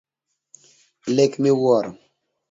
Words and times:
Lek 1.15 1.33
miwuoro. 1.41 1.91